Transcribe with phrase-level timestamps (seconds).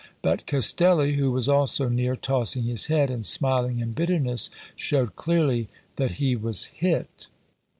[0.23, 5.69] But Castelli, who was also near, tossing his head and smiling in bitterness, showed clearly
[5.97, 7.27] that he was hit."